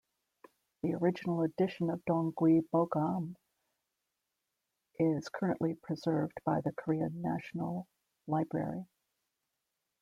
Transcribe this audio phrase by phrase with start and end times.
[0.81, 3.35] The original edition of Dongui Bogam
[4.97, 7.87] is currently preserved by the Korean National
[8.25, 8.87] Library.